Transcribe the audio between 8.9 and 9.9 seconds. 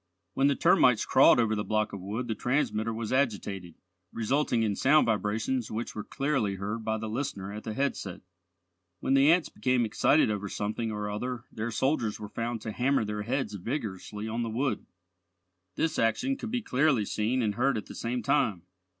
When the ants became